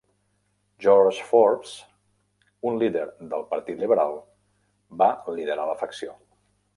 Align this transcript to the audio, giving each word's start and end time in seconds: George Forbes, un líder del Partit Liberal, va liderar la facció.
George 0.83 1.21
Forbes, 1.31 1.73
un 2.69 2.79
líder 2.83 3.03
del 3.35 3.45
Partit 3.51 3.79
Liberal, 3.83 4.17
va 5.03 5.11
liderar 5.37 5.69
la 5.73 5.77
facció. 5.83 6.17